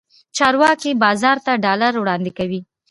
چارواکي 0.37 0.91
بازار 1.03 1.37
ته 1.45 1.51
ډالر 1.63 1.93
وړاندې 1.97 2.31
کوي. 2.37 2.59